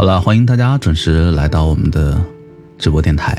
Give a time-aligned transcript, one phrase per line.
[0.00, 2.18] 好了，欢迎大家准时来到我们的
[2.78, 3.36] 直播电台。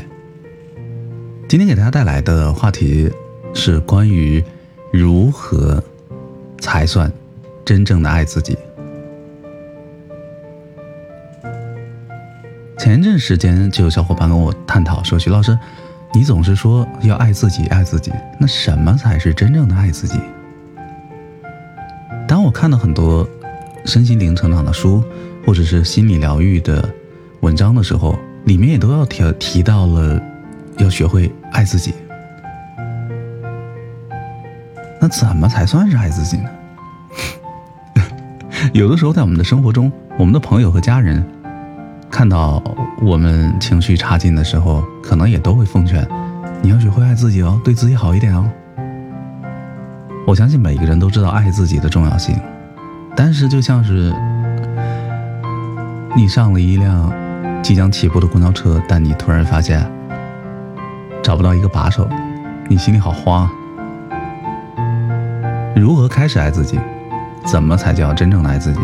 [1.49, 3.12] 今天给大家带来的话题
[3.52, 4.44] 是关于
[4.94, 5.83] 如何
[6.60, 7.12] 才算
[7.65, 8.55] 真正的爱自己。
[12.78, 15.58] 前一阵时间就有小伙伴跟我探讨说：“徐老师，
[16.14, 20.20] 你总是说要爱自己，爱自己，那什么才是真正的爱自己？”
[22.30, 23.28] 当我看到很多
[23.84, 25.04] 身心灵成长的书。
[25.45, 26.88] 或者是心理疗愈的
[27.41, 30.22] 文章的时候，里面也都要提提到了
[30.77, 31.94] 要学会爱自己。
[34.99, 36.49] 那怎么才算是爱自己呢？
[38.72, 41.26] 有的时候在我们的生活中，我们的朋友和家人
[42.10, 42.62] 看到
[43.02, 46.08] 我们情绪差劲的时候，可能也都会奉劝
[46.62, 48.48] 你要学会爱自己哦，对自己好一点哦。
[50.27, 52.40] 我相信每一个人都知道爱自己的重要性，
[53.16, 54.13] 但是就像是。
[56.13, 57.12] 你上了一辆
[57.63, 59.90] 即将起步的公交车，但你突然发现
[61.23, 62.07] 找不到一个把手，
[62.67, 63.49] 你心里好慌。
[65.73, 66.77] 如何开始爱自己？
[67.45, 68.79] 怎么才叫真正的爱自己？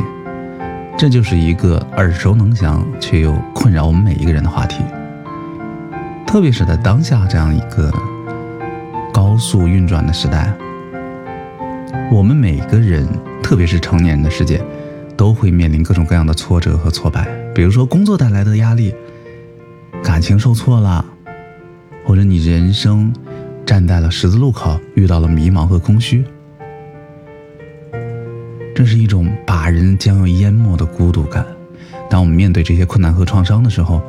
[0.97, 4.83] 这就是一个耳熟能详却又困扰我们每一个人的话题。
[6.25, 7.91] 特别是在当下这样一个
[9.13, 10.51] 高速运转的时代，
[12.09, 13.05] 我们每个人，
[13.43, 14.61] 特别是成年人的世界。
[15.17, 18.93] 都会面临各种各样的挫折和挫败，比如说工作带来的压力，
[20.03, 21.03] 感情受挫了，
[22.05, 23.11] 或者你人生
[23.65, 26.23] 站在了十字路口，遇到了迷茫和空虚，
[28.75, 31.43] 这是一种把人将要淹没的孤独感。
[32.09, 34.01] 当我们面对这些困难和创伤的时候，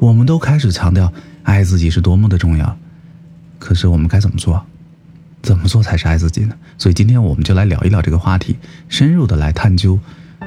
[0.00, 1.10] 我们都开始强调
[1.44, 2.76] 爱自己是多么的重要，
[3.60, 4.60] 可是我们该怎么做？
[5.42, 6.54] 怎么做才是爱自己呢？
[6.78, 8.56] 所以今天我们就来聊一聊这个话题，
[8.88, 9.98] 深入的来探究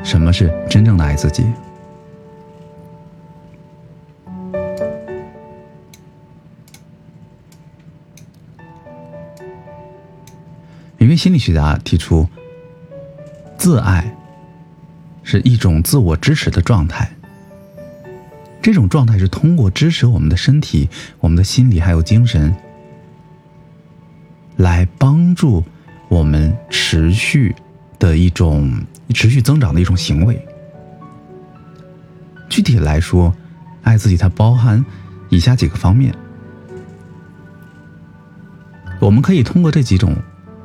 [0.04, 1.44] 什么是真正的爱自己。
[11.00, 12.28] 一位心理学家提出，
[13.58, 14.16] 自爱
[15.22, 17.12] 是一种自我支持的状态。
[18.62, 20.90] 这种状态是通过支持我们的身体、
[21.20, 22.56] 我们的心理还有精神。
[24.56, 25.64] 来帮助
[26.10, 27.56] 我们持续
[28.00, 28.72] 的一种
[29.14, 30.40] 持续增长的一种行为。
[32.50, 33.34] 具体来说，
[33.82, 34.84] 爱自己它包含
[35.30, 36.14] 以下几个方面。
[39.00, 40.16] 我们可以通过这几种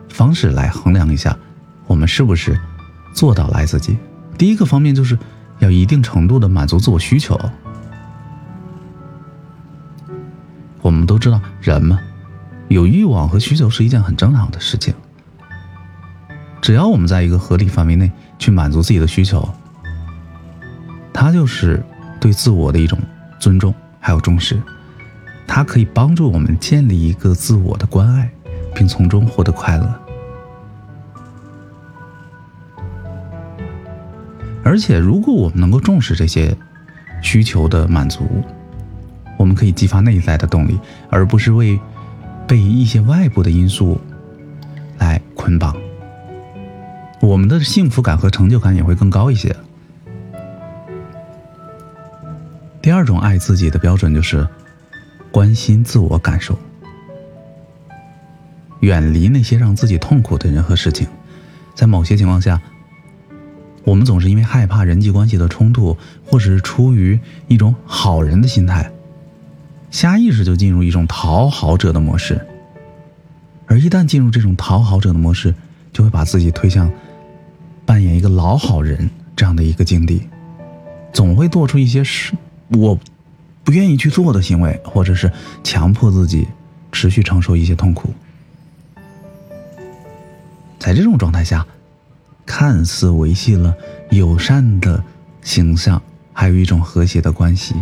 [0.08, 1.36] 方式来衡量一下，
[1.86, 2.58] 我们是不是
[3.14, 3.96] 做到了爱自己。
[4.36, 5.18] 第一个方面就是
[5.58, 7.38] 要一定程度的满足自我需求。
[10.82, 11.98] 我们都知道，人嘛。
[12.68, 14.94] 有欲望和需求是一件很正常的事情，
[16.60, 19.48] 只要我们在一个合理范围内去满足自己的需求，
[21.12, 21.82] 它就是
[22.20, 22.98] 对自我的一种
[23.40, 24.60] 尊重还有重视，
[25.46, 28.30] 它可以帮助我们建立一个自我的关爱，
[28.74, 30.00] 并从中获得快乐。
[34.62, 36.54] 而且，如果我们能够重视这些
[37.22, 38.44] 需求的满足，
[39.38, 41.80] 我们可以激发内在的动力，而不是为。
[42.48, 44.00] 被一些外部的因素
[44.96, 45.76] 来捆绑，
[47.20, 49.54] 我们的幸福感和成就感也会更高一些。
[52.80, 54.48] 第二种爱自己的标准就是
[55.30, 56.58] 关心自我感受，
[58.80, 61.06] 远离那些让自己痛苦的人和事情。
[61.74, 62.58] 在某些情况下，
[63.84, 65.94] 我们总是因为害怕人际关系的冲突，
[66.24, 68.90] 或者是出于一种好人的心态。
[69.90, 72.46] 下意识就进入一种讨好者的模式，
[73.66, 75.54] 而一旦进入这种讨好者的模式，
[75.92, 76.90] 就会把自己推向
[77.86, 80.28] 扮演一个老好人这样的一个境地，
[81.12, 82.34] 总会做出一些事
[82.68, 82.98] 我
[83.64, 85.32] 不愿意去做的行为，或者是
[85.64, 86.46] 强迫自己
[86.92, 88.10] 持续承受一些痛苦。
[90.78, 91.66] 在这种状态下，
[92.46, 93.74] 看似维系了
[94.10, 95.02] 友善的
[95.42, 96.00] 形象，
[96.32, 97.74] 还有一种和谐的关系。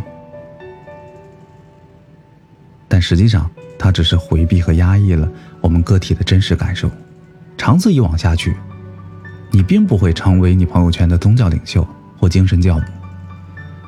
[2.89, 5.29] 但实际上，它只是回避和压抑了
[5.61, 6.91] 我们个体的真实感受。
[7.59, 8.57] 长此以往下去，
[9.51, 11.87] 你并不会成为你朋友圈的宗教领袖
[12.19, 12.85] 或精神教母，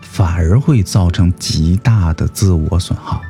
[0.02, 3.20] 反而会造成极大的自我损耗。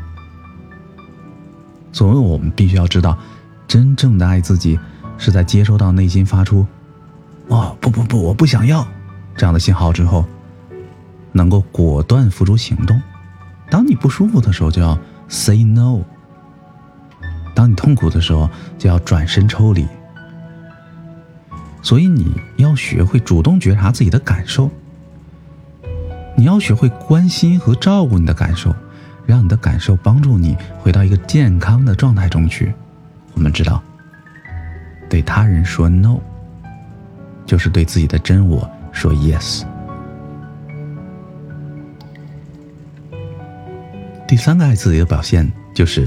[1.92, 3.18] 所以，我们必须要知道，
[3.66, 4.78] 真正的爱自己，
[5.18, 6.66] 是在接收到内心发出
[7.48, 8.86] “哦不不不，我不想要”
[9.36, 10.24] 这样的信号之后，
[11.32, 13.00] 能够果断付诸行动。
[13.68, 14.98] 当你不舒服的时候，就要。
[15.28, 16.00] Say no。
[17.54, 18.48] 当你痛苦的时候，
[18.78, 19.86] 就要转身抽离。
[21.82, 24.70] 所以你要学会主动觉察自己的感受，
[26.36, 28.74] 你要学会关心和照顾你的感受，
[29.26, 32.72] 让你的感受帮助你回到一个健康的状态中去。
[33.34, 33.82] 我们知道，
[35.08, 36.18] 对他人说 no，
[37.46, 39.62] 就是对自己的真我说 yes。
[44.28, 46.06] 第三个爱自己的表现就是，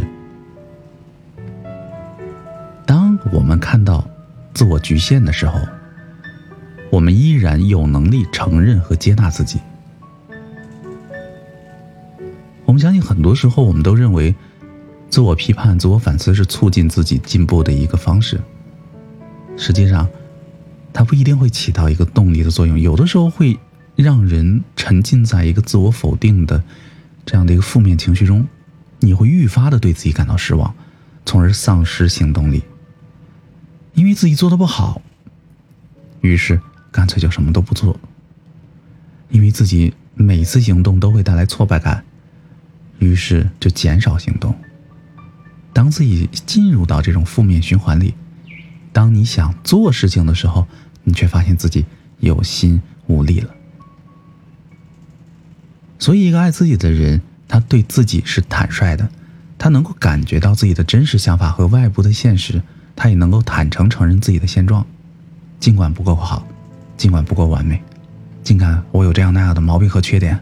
[2.85, 4.07] 当我们看到
[4.53, 5.59] 自我局限的时候，
[6.91, 9.59] 我们依然有能力承认和接纳自己。
[12.63, 14.35] 我们相信，很多时候我们都认为，
[15.09, 18.39] 自我批判、自我反思是促进自己进步的一个方式。
[19.57, 20.07] 实际上，
[20.93, 23.57] 它不一定会起到一个动力的作用，有的时候会
[23.95, 26.63] 让人沉浸在一个自我否定的
[27.25, 28.47] 这样的一个负面情绪中，
[28.99, 30.73] 你会愈发的对自己感到失望，
[31.25, 32.63] 从而丧失行动力。
[33.93, 35.01] 因为自己做的不好，
[36.21, 37.99] 于是干脆就什么都不做。
[39.29, 42.03] 因为自己每次行动都会带来挫败感。
[42.99, 44.55] 于是就减少行动。
[45.73, 48.13] 当自己进入到这种负面循环里，
[48.93, 50.67] 当你想做事情的时候，
[51.03, 51.85] 你却发现自己
[52.19, 53.49] 有心无力了。
[56.01, 59.07] 所以，一个爱自己的人，他对自己是坦率的，
[59.59, 62.59] 他能够感觉到自己的真实想法和外部的现实，
[62.95, 64.83] 他也能够坦诚承认自己的现状，
[65.59, 66.43] 尽管不够好，
[66.97, 67.79] 尽管不够完美，
[68.41, 70.39] 尽管我有这样那样的毛病和缺点，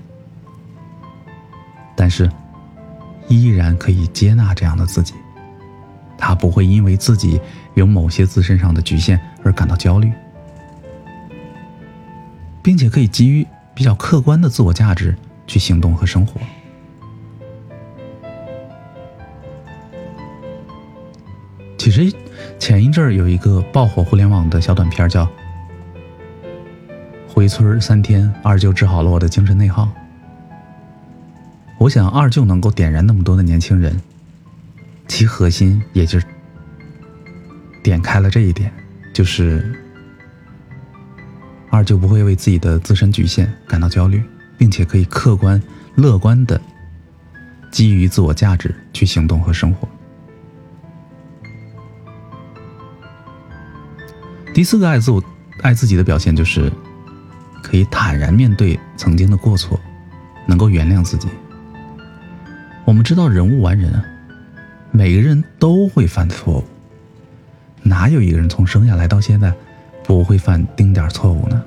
[1.95, 2.31] 但是。
[3.31, 5.13] 依然可以接纳这样的自己，
[6.17, 7.39] 他不会因为自己
[7.75, 10.11] 有某些自身上的局限而感到焦虑，
[12.63, 13.45] 并且可以基于
[13.75, 15.15] 比较客观的自我价值
[15.49, 16.39] 去行动和生活。
[21.75, 22.13] 其实
[22.59, 25.25] 前一阵儿有一个爆火互联网的小短片，叫
[27.27, 29.83] 《回村三天二舅治好了我的精神内耗》。
[31.79, 33.99] 我想二舅能够点燃那么多的年轻人，
[35.07, 36.25] 其核心也就是
[37.81, 38.71] 点开了这一点，
[39.13, 39.73] 就是
[41.71, 44.21] 二舅不会为自己的自身局限感到焦虑，
[44.59, 45.59] 并且可以客观
[45.95, 46.59] 乐观的
[47.71, 49.87] 基于自我价值去行动和生活。
[54.53, 55.23] 第四个爱自我
[55.63, 56.69] 爱自己的表现就是
[57.63, 59.79] 可以坦然面对曾经的过错，
[60.45, 61.29] 能够原谅自己。
[62.83, 64.03] 我们知道人无完人啊，
[64.91, 66.63] 每个人都会犯错误，
[67.83, 69.53] 哪有一个人从生下来到现在
[70.03, 71.63] 不会犯丁点错误呢？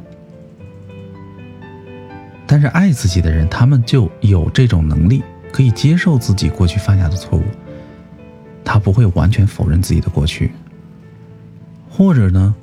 [2.47, 5.23] 但是爱自己的人，他们就有这种能力，
[5.53, 7.43] 可以接受自己过去犯下的错误，
[8.65, 10.53] 他不会完全否认自己的过去，
[11.89, 12.55] 或者呢，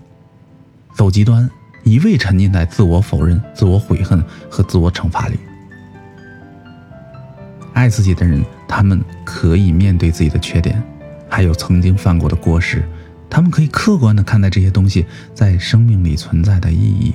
[0.93, 1.49] 走极端，
[1.83, 5.37] 一味沉浸在自我否认、自我悔恨和自我惩罚里。
[7.73, 10.83] 爱自己的人，他们可以面对自己的缺点，
[11.29, 12.83] 还有曾经犯过的过失，
[13.29, 17.13] 他们可以客观的看待这些东西在生命里存在的意义。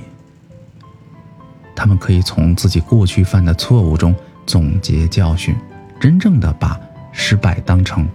[1.75, 5.55] 他们可以从自己过去犯的错误中总结教训，
[5.99, 6.79] 真正的把
[7.11, 8.07] 失败当成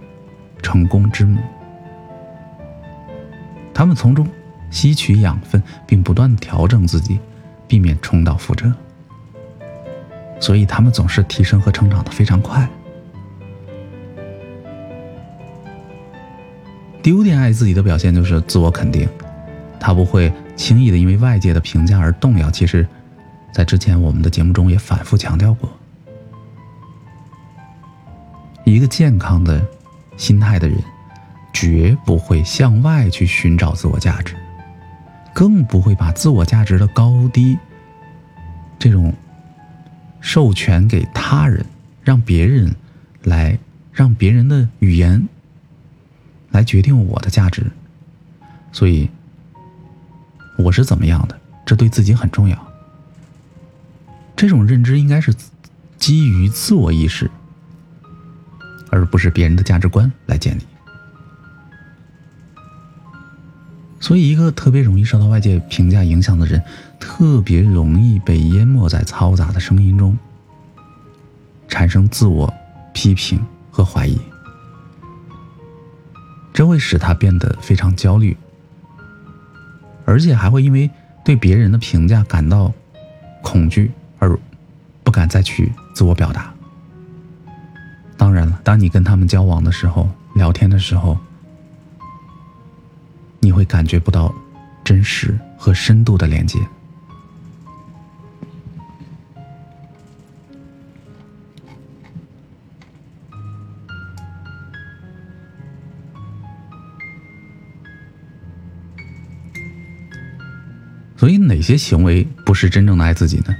[0.61, 1.39] 成功之母。
[3.73, 4.27] 他们从中
[4.69, 7.19] 吸取养分，并不断调整自己，
[7.67, 8.71] 避免重蹈覆辙。
[10.39, 12.67] 所以他们总是提升和成长的非常快。
[17.03, 19.07] 第五点，爱自己的表现就是自我肯定，
[19.79, 22.49] 他不会轻易的因为外界的评价而动摇。
[22.51, 22.87] 其实，
[23.61, 25.69] 在之前我们的节目中也反复强调过，
[28.65, 29.63] 一个健康的
[30.17, 30.83] 心态的人，
[31.53, 34.35] 绝不会向外去寻找自我价值，
[35.31, 37.55] 更不会把自我价值的高低
[38.79, 39.13] 这种。
[40.21, 41.63] 授权给他人，
[42.03, 42.75] 让别人
[43.21, 43.59] 来，
[43.91, 45.27] 让别人的语言
[46.49, 47.71] 来决定我的价值。
[48.71, 49.07] 所以，
[50.57, 52.70] 我是怎么样的，这对自己很重要。
[54.41, 55.31] 这种认知应该是
[55.99, 57.29] 基于自我意识，
[58.89, 60.65] 而不是别人的价值观来建立。
[63.99, 66.59] 所以，一个特别容易受到外界评价影响的人，
[66.99, 70.17] 特别容易被淹没在嘈杂的声音中，
[71.67, 72.51] 产生自我
[72.95, 74.19] 批评和怀疑，
[76.51, 78.35] 这会使他变得非常焦虑，
[80.03, 80.89] 而且还会因为
[81.23, 82.73] 对别人的评价感到
[83.43, 83.91] 恐惧
[84.21, 84.37] 而
[85.03, 86.53] 不敢再去自我表达。
[88.15, 91.17] 当然了当你跟他们交往的时候聊天的时候
[93.39, 94.31] 你会感觉不到
[94.83, 96.59] 真实和深度的连接。
[111.17, 113.55] 所以哪些行为不是真正的爱自己呢？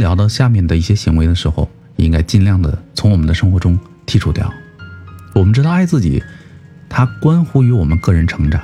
[0.00, 4.52] 聊到下面的一些行为的时候，应该尽量的从我们的生活中剔除掉。
[5.34, 6.20] 我们知道，爱自己，
[6.88, 8.60] 它关乎于我们个人成长。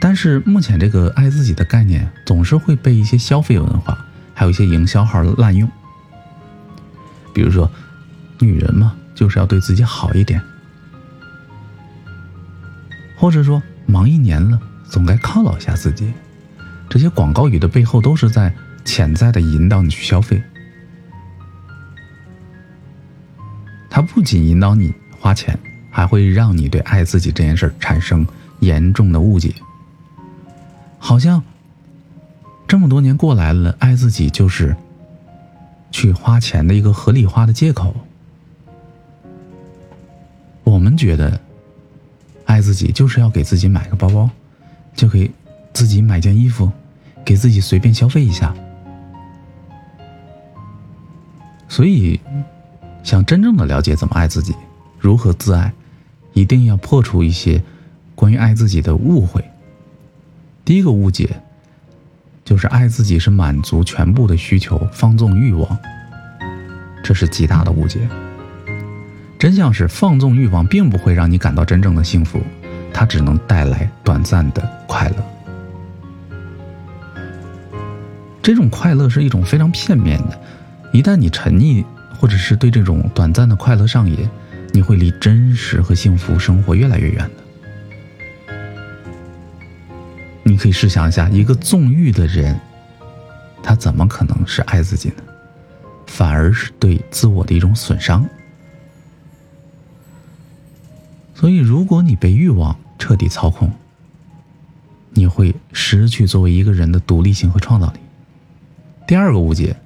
[0.00, 3.98] 但是目前这个爱自己的概念，总是会被一些消费文化，
[4.34, 5.68] 还有一些营销号滥用。
[7.34, 7.68] 比如说，
[8.38, 10.40] 女人嘛，就是要对自己好一点，
[13.16, 16.12] 或者说忙一年了，总该犒劳一下自己。
[16.88, 18.54] 这些广告语的背后，都是在
[18.86, 20.42] 潜在的引导你去消费。
[23.90, 25.58] 它不仅引导你花钱，
[25.90, 28.26] 还会让你对爱自己这件事产生
[28.60, 29.54] 严重的误解。
[30.98, 31.42] 好像
[32.66, 34.76] 这么多年过来了，爱自己就是
[35.90, 37.94] 去花钱的一个合理化的借口。
[40.62, 41.40] 我们觉得
[42.44, 44.28] 爱自己就是要给自己买个包包，
[44.94, 45.30] 就给
[45.72, 46.70] 自己买件衣服，
[47.24, 48.54] 给自己随便消费一下。
[51.76, 52.18] 所以，
[53.02, 54.54] 想真正的了解怎么爱自己，
[54.98, 55.70] 如何自爱，
[56.32, 57.62] 一定要破除一些
[58.14, 59.44] 关于爱自己的误会。
[60.64, 61.38] 第一个误解，
[62.46, 65.78] 就是爱自己是满足全部的需求，放纵欲望，
[67.04, 68.08] 这是极大的误解。
[69.38, 72.40] 真相是，放纵欲望并不会让你感到真正的幸福，
[72.90, 75.16] 它只能带来短暂的快乐。
[78.42, 80.40] 这种快乐是一种非常片面的，
[80.96, 81.84] 一旦你沉溺，
[82.18, 84.26] 或者是对这种短暂的快乐上瘾，
[84.72, 88.54] 你会离真实和幸福生活越来越远的。
[90.42, 92.58] 你可以试想一下，一个纵欲的人，
[93.62, 95.16] 他怎么可能是爱自己呢？
[96.06, 98.26] 反而是对自我的一种损伤。
[101.34, 103.70] 所以，如果你被欲望彻底操控，
[105.10, 107.98] 你会失去作为一个人的独立性和创造力。
[109.06, 109.76] 第二个误解，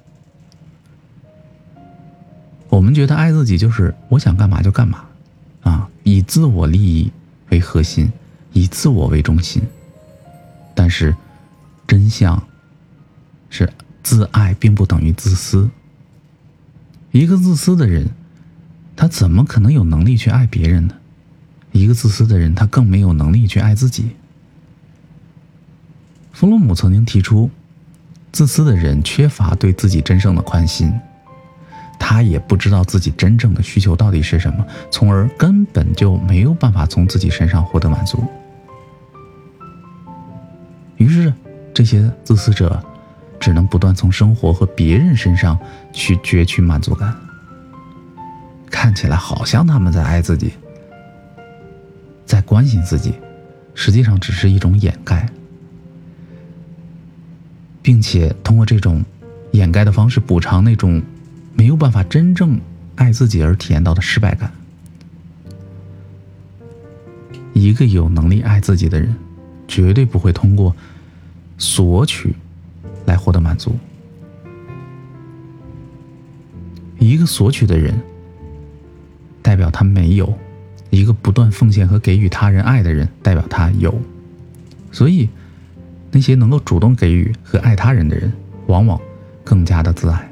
[2.71, 5.05] 我们觉得爱自己就是我想干嘛就干嘛，
[5.63, 7.13] 啊，以自我利益
[7.51, 8.11] 为核心，
[8.53, 9.63] 以自我为中心。
[10.75, 11.15] 但是，
[11.87, 12.43] 真相
[13.51, 13.71] 是，
[14.03, 15.69] 自爱并不等于自私。
[17.11, 18.09] 一个自私的人，
[18.97, 20.95] 他怎么可能有能力去爱别人呢？
[21.73, 24.11] 一个自私的人，他更没有能力去爱自己。
[26.33, 27.51] 弗洛姆曾经提出，
[28.31, 30.93] 自私的人缺乏对自己真正的关心，
[32.01, 38.25] 他也不知道自己真正的需求到底是什么，从而根本就没有办法从自己身上获得满足。
[40.97, 41.33] 于是，
[41.73, 42.83] 这些自私者
[43.39, 45.57] 只能不断从生活和别人身上
[45.93, 47.15] 去攫取满足感。
[48.69, 50.53] 看起来好像他们在爱自己，
[52.25, 53.15] 在关心自己，
[53.75, 55.29] 实际上只是一种掩盖，
[57.83, 59.05] 并且通过这种
[59.53, 61.03] 掩盖的方式补偿那种
[61.61, 62.59] 没有办法真正
[62.97, 64.51] 爱自己而体验到的失败感。
[67.53, 69.15] 一个有能力爱自己的人。
[69.69, 70.75] 绝对不会通过
[71.57, 72.35] 索取
[73.07, 73.77] 来获得满足。
[76.99, 77.95] 一个索取的人，
[79.43, 80.27] 代表他没有；
[80.91, 83.97] 一个不断奉献和给予他人爱的人，代表他有。
[84.91, 85.29] 所以，
[86.11, 88.33] 那些能够主动给予和爱他人的人，
[88.67, 89.01] 往往
[89.45, 90.30] 更加的自爱。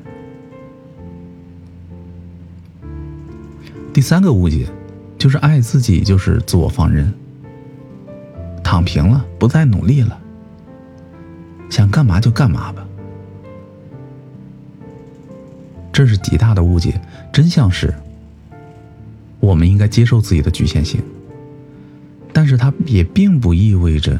[3.98, 4.64] 第三个误解，
[5.18, 7.12] 就是爱自己就是自我放任。
[8.62, 10.16] 躺平了，不再努力了，
[11.68, 12.86] 想干嘛就干嘛吧。
[15.92, 17.00] 这是极大的误解。
[17.32, 17.92] 真相是，
[19.40, 21.02] 我们应该接受自己的局限性，
[22.32, 24.16] 但是它也并不意味着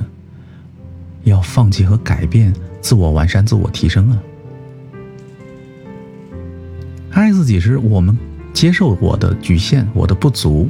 [1.23, 4.19] 要放弃和改变自我完善、自我提升啊。
[7.13, 8.19] 爱自己是我们
[8.59, 10.69] 接受我的局限、我的不足，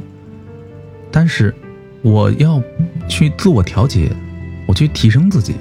[1.11, 1.51] 但是。
[2.01, 2.63] 我要
[3.09, 4.09] 去自我调节，
[4.65, 5.55] 我去提升自己，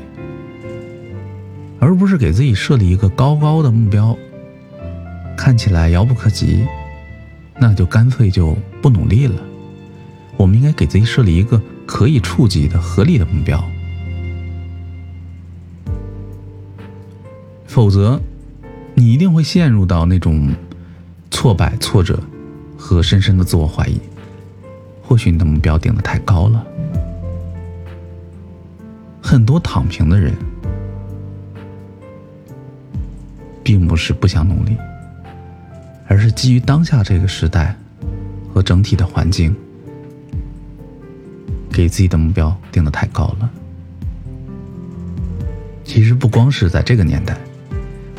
[1.81, 4.17] 而不是给自己设立一个高高的目标，
[5.37, 6.65] 看起来遥不可及，
[7.59, 9.35] 那就干脆就不努力了。
[10.37, 13.61] 我们应该给自己设立一个可以触及的合理的目标，
[17.67, 18.21] 否则
[18.95, 20.55] 你一定会陷入到那种
[21.31, 22.19] 挫败、挫折
[22.77, 24.01] 和深深的自我怀疑。
[25.03, 26.63] 或许你的目标定的太高了。
[29.23, 30.35] 很多躺平的人，
[33.63, 34.77] 并不是不想努力，
[36.07, 37.75] 而是基于当下这个时代
[38.53, 39.57] 和整体的环境，
[41.71, 43.51] 给自己的目标定的太高了。
[45.85, 47.35] 其实不光是在这个年代，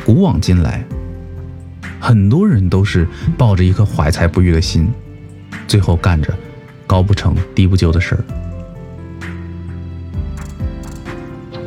[0.04, 0.84] 古往今来，
[2.00, 4.88] 很多人都是抱着一颗怀才不遇的心，
[5.68, 6.34] 最后干着
[6.88, 8.24] 高不成低不就的事儿。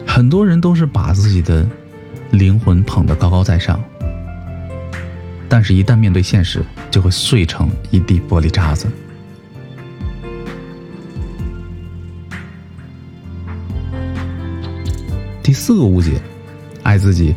[0.06, 1.66] 很多人都是把自己的
[2.30, 3.82] 灵魂捧得高高在上，
[5.48, 8.86] 但是，一旦面对现实，就会碎成一地玻璃渣子。
[15.42, 16.20] 第四个误解，
[16.82, 17.34] 爱自己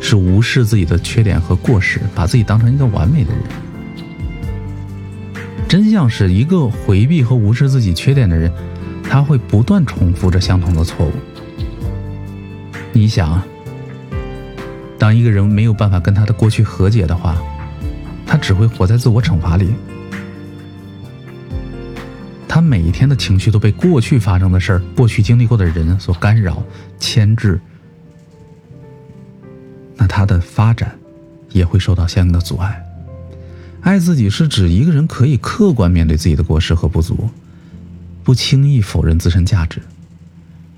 [0.00, 3.42] 是无视自己的缺点和过失，把自己当成一个完美的人。
[5.68, 8.50] 真相是一个回避和无视自己缺点的人，
[9.02, 11.12] 他会不断重复着相同的错误。
[12.92, 13.42] 你想，
[14.98, 17.36] 当一个人没有办法跟他的过去和解的话，
[18.26, 19.68] 他只会活在自我惩罚里。
[22.48, 26.62] 他每一天的情绪都被过去发生的事儿、过去经历过的人所干扰、
[26.98, 27.60] 牵制，
[29.98, 30.98] 那他的发展
[31.50, 32.82] 也会受到相应的阻碍。
[33.82, 37.28] 爱自己是指一个人可以客观面对自己的过失和不足，
[38.24, 39.82] 不轻易否认自身价值，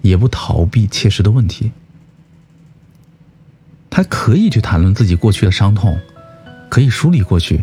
[0.03, 1.71] 也不逃避切实的问题。
[3.89, 5.99] 他可以去谈论自己过去的伤痛，
[6.69, 7.63] 可以梳理过去，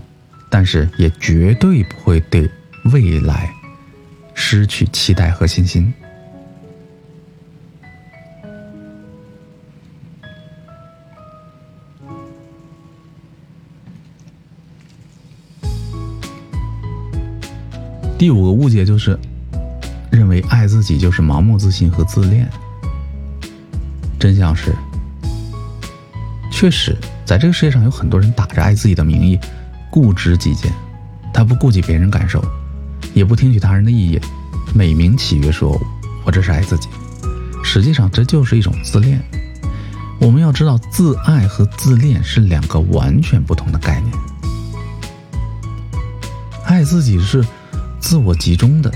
[0.50, 2.50] 但是也绝对不会对
[2.92, 3.54] 未来。
[4.34, 5.94] 失去期待和信心。
[18.18, 19.18] 第五个误解就是，
[20.10, 22.50] 认为爱自己就是盲目自信和自恋。
[24.20, 24.76] 真相是，
[26.52, 29.40] 确实，在这个世界上有很多人打着爱自己的名义，
[29.92, 30.72] 固执己见，
[31.32, 32.44] 他不顾及别人感受。
[33.14, 34.22] 也不听取他人的意见，
[34.74, 35.80] 美名其曰说
[36.26, 36.90] 我这是爱自己，
[37.64, 39.22] 实际上这就是一种自恋。
[40.20, 44.14] 我们要知道，自爱和自恋是两个完全不同的概念。
[46.66, 47.46] 爱自己是
[48.00, 48.92] 自我集中的，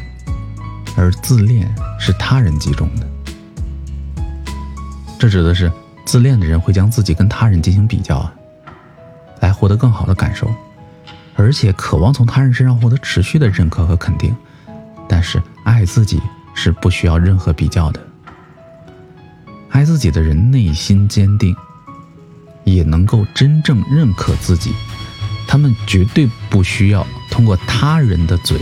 [0.95, 3.07] 而自恋是他人集中的。
[5.19, 5.71] 这指的是
[6.05, 8.33] 自恋的人会将自己跟他人进行比较啊，
[9.39, 10.49] 来获得更好的感受。
[11.35, 14.35] 而且渴望从他人身上获得持续的认可和肯定，
[15.07, 16.21] 但是爱自己
[16.53, 17.99] 是不需要任何比较的。
[19.69, 21.55] 爱自己的人内心坚定，
[22.63, 24.73] 也能够真正认可自己，
[25.47, 28.59] 他们绝对不需要通过他人的嘴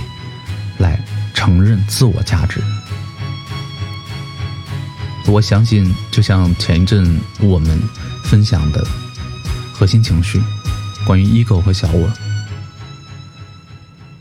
[0.79, 0.99] 来
[1.33, 2.59] 承认自我价值。
[5.27, 7.79] 我相信，就像前一阵我们
[8.23, 8.83] 分享的
[9.71, 10.41] 核心情绪，
[11.05, 12.09] 关于 ego 和小我。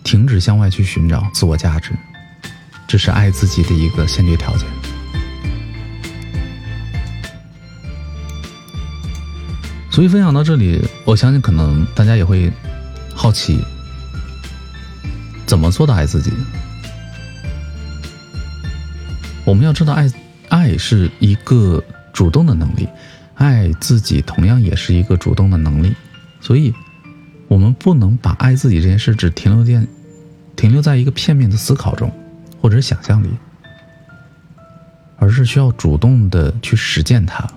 [0.04, 1.92] 停止向外去寻找自我价值，
[2.86, 4.66] 这是爱自己的一个先决条件。
[9.90, 12.52] 所以分享到这里，我相信可能大家也会
[13.14, 13.64] 好奇，
[15.48, 16.30] 怎么做到爱自己？
[19.44, 20.08] 我们要知道，爱
[20.48, 21.82] 爱是一个
[22.12, 22.86] 主动的能力，
[23.34, 25.92] 爱自己同样也是一个主动的能力。
[26.40, 26.72] 所以，
[27.48, 29.88] 我们不能把爱自己这件事只停留在。
[30.54, 32.12] 停留在一个片面的思考中，
[32.60, 33.28] 或者想象里，
[35.16, 37.48] 而是需要主动的去实践它。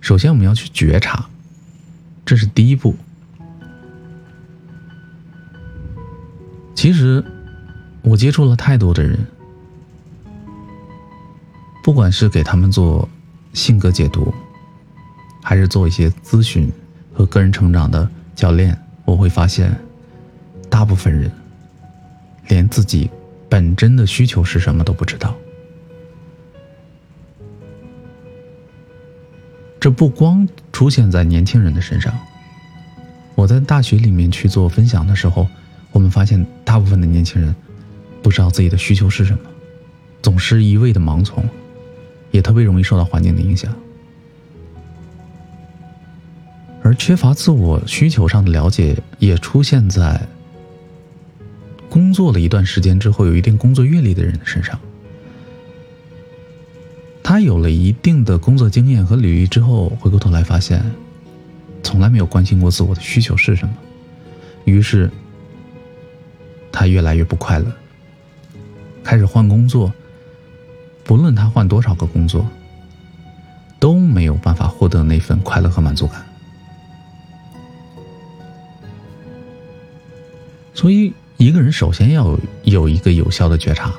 [0.00, 1.28] 首先，我们要去觉察，
[2.24, 2.96] 这是第一步。
[6.78, 7.24] 其实，
[8.02, 9.18] 我接触了太多的人，
[11.82, 13.08] 不管是给他们做
[13.52, 14.32] 性格解读，
[15.42, 16.70] 还是做一些咨询
[17.12, 19.76] 和个人成长的教练，我会发现。
[20.70, 21.28] 大部分人
[22.46, 23.10] 连自己
[23.48, 25.34] 本真的需求是什么都不知道。
[29.80, 32.16] 这不光出现在年轻人的身上。
[33.34, 35.48] 我在大学里面去做分享的时候，
[35.92, 37.54] 我们发现大部分的年轻人
[38.22, 39.40] 不知道自己的需求是什么，
[40.22, 41.48] 总是一味的盲从，
[42.30, 43.74] 也特别容易受到环境的影响。
[46.82, 50.20] 而缺乏自我需求上的了解，也出现在。
[51.90, 54.78] 工作了一段时间之后，有一定工作阅历的人身上，
[57.22, 60.82] 他有了一定的工作经验和履历之后，回过头来发现，
[61.82, 63.74] 从来没有关心过自我的需求是什么，
[64.66, 65.10] 于是
[66.78, 67.66] 他越来越不快乐
[69.02, 69.92] 开始换工作
[71.02, 72.46] 不论他换多少个工作
[73.80, 76.24] 都没有办法获得那份快乐和满足感。
[80.72, 83.92] 所以一个人首先要有一个有效的觉察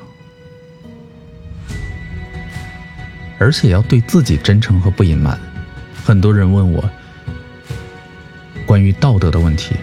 [3.40, 5.38] 而且要对自己真诚和不隐瞒。
[6.06, 6.90] 很多人问我
[8.66, 9.76] 关于道德的问题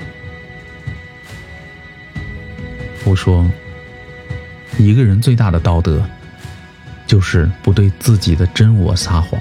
[3.06, 3.48] 我说，
[4.78, 6.04] 一个人最大的道德
[7.06, 9.40] 就是不对自己的真我撒谎。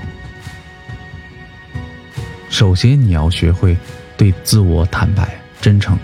[2.47, 3.75] 首先，你要学会
[4.15, 5.97] 对自我坦白、真诚。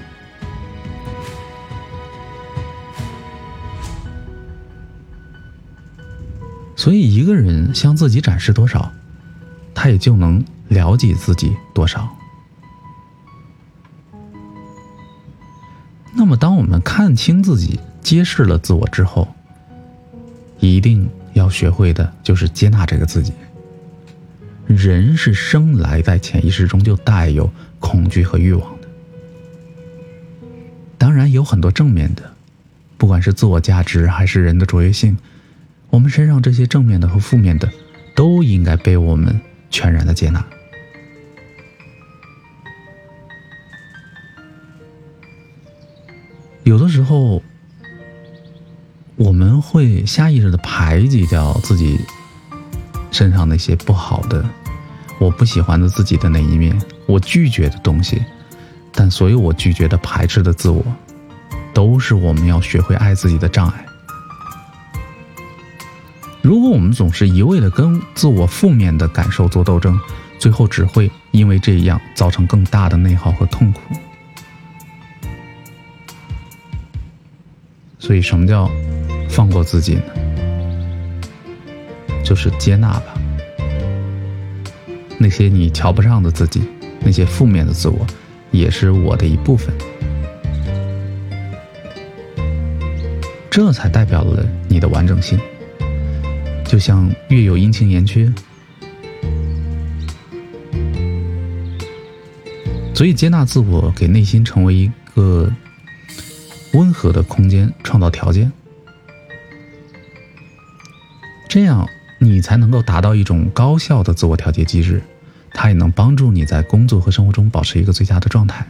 [6.76, 8.91] 所以，一个人向自己展示多少，
[9.76, 12.10] 他也就能了解自己多少。
[16.13, 19.28] 那么，当我们看清自己、揭示了自我之后，
[20.60, 23.34] 一定要学会的就是接纳这个自己。
[24.67, 28.88] 人是生来在潜意识中就带有恐惧和欲望的，
[30.97, 32.24] 当然有很多正面的，
[32.97, 35.17] 不管是自我价值还是人的卓越性。
[35.89, 37.69] 我们身上这些正面的和负面的，
[38.15, 40.45] 都应该被我们全然的接纳。
[46.63, 47.41] 有的时候，
[49.15, 52.00] 我们会下意识的排挤掉自己
[53.12, 54.45] 身上那些不好的、
[55.19, 58.21] 我不喜欢的自己的那一面，我拒绝的东西。
[58.93, 60.84] 但所有我拒绝的、排斥的自我，
[61.74, 63.86] 都是我们要学会爱自己的障碍。
[66.41, 70.00] 如果我们总是一味的跟自我负面的感受做斗争，
[70.38, 73.82] 最后只会因为这样造成更大的内耗和痛苦。
[78.02, 78.68] 所以，什么叫
[79.30, 80.02] 放过自己呢？
[82.26, 83.14] 就是接纳吧。
[85.20, 86.64] 那些你瞧不上的自己，
[87.00, 88.06] 那些负面的自我，
[88.50, 89.72] 也是我的一部分。
[93.52, 95.40] 这才代表了你的完整性。
[96.66, 98.34] 就像月有阴晴圆缺，
[102.96, 105.52] 所以接纳自我，给内心成为一个
[106.73, 108.51] 温和的空间，创造条件，
[111.49, 115.01] 这样你才能够达到一种高效的自我调节机制，
[115.53, 118.65] 它也能帮助你在工作和生活中保持一个最佳的状态。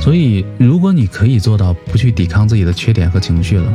[0.00, 3.72] 所以，如果你可以做到不去抵抗自己的缺点和情绪了，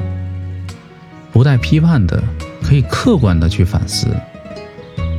[1.32, 2.22] 不带批判的，
[2.62, 4.08] 可以客观的去反思，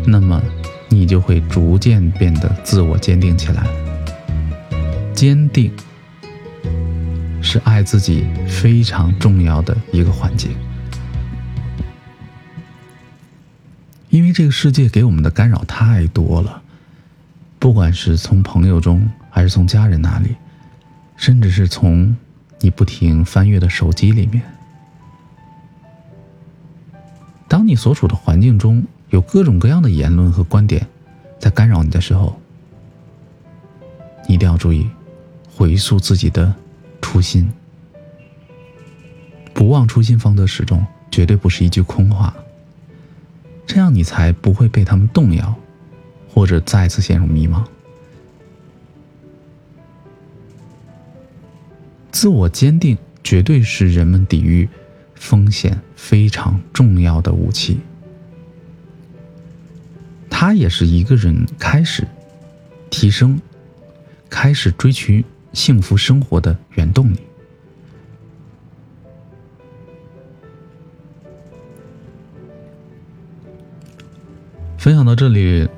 [0.04, 0.42] 那么
[0.88, 3.66] 你就会逐渐变得自我坚定起来。
[5.14, 5.72] 坚定
[7.42, 10.48] 是爱自己非常重要的一个环节，
[14.10, 16.62] 因为这个世界给我们的干扰太多了，
[17.58, 20.34] 不管是从朋友中，还是从家人那里。
[21.16, 22.16] 甚至是从
[22.60, 24.40] 你不停翻阅的手机里面，
[27.48, 30.86] 当你所处的环境中有各种各样的言论和观点
[31.38, 32.38] 在干扰你的时候，
[34.28, 34.88] 你一定要注意，
[35.54, 36.54] 回溯自己的
[37.00, 37.50] 初心。
[39.54, 42.34] 不忘初心，方得始终，绝对不是一句空话。
[43.66, 45.54] 这样你才不会被他们动摇，
[46.32, 47.64] 或者再次陷入迷茫。
[52.10, 54.68] 自我坚定绝对是人们抵御
[55.14, 57.80] 风险非常重要的武器，
[60.40, 62.06] 他也是一个人开始
[62.90, 63.40] 提升、
[64.30, 65.12] 开始追求
[65.52, 67.18] 幸福生活的原动力。
[74.76, 75.68] 分享到这里，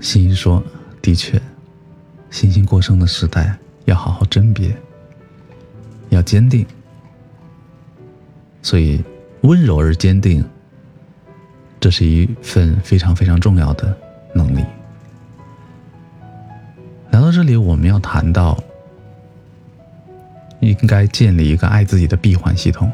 [0.00, 0.60] 欣欣说
[1.00, 1.40] ：“的确。”
[2.30, 4.76] 信心过剩的时代，要好好甄别，
[6.08, 6.66] 要坚定。
[8.60, 9.00] 所以，
[9.42, 10.44] 温柔而坚定，
[11.80, 13.96] 这是一份非常非常重要的
[14.34, 14.64] 能力。
[17.10, 18.58] 聊到这里，我们要谈到，
[20.60, 22.90] 应该建立一个爱自己的闭环系统。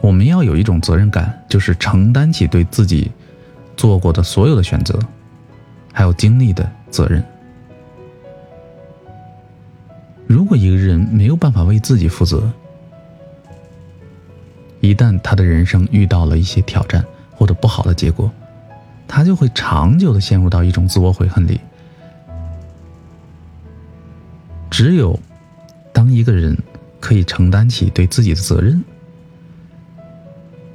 [0.00, 3.10] 我们要有一种责任感，就是承担起对自己。
[3.76, 4.98] 做过的所有的选择，
[5.92, 7.22] 还有经历的责任。
[10.26, 12.50] 如果一个人没有办法为自己负责，
[14.80, 18.30] 一旦他的人生遇到了一些挑战或者不好的结果，
[19.06, 21.60] 他就会长久的陷入到一种自我悔恨里。
[24.70, 25.18] 只有
[25.92, 26.56] 当一个人
[27.00, 28.82] 可以承担起对自己的责任。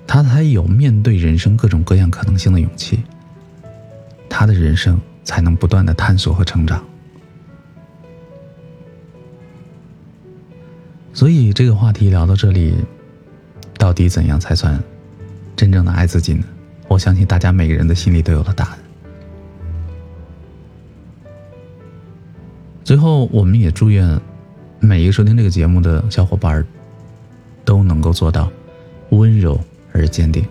[0.08, 3.02] 他才有面对人生各种各样可能性的勇气，
[4.28, 6.84] 他的人生才能不断的探索和成长。
[11.22, 12.74] 所以这个话题聊到这里，
[13.78, 14.84] 到底怎样才算
[15.56, 16.44] 真正的爱自己呢？
[16.88, 18.80] 我相信大家每个人的心里都有了答案。
[22.84, 24.20] 最后，我们也祝愿
[24.80, 26.66] 每一个收听这个节目的小伙伴
[27.64, 28.52] 都能够做到
[29.12, 29.62] 温柔
[29.94, 30.44] 而坚定。